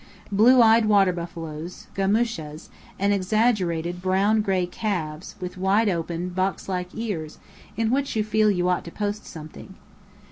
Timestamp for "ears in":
6.95-7.91